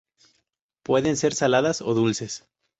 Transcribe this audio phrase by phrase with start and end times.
[0.81, 2.47] Pueden ser saladas o dulces.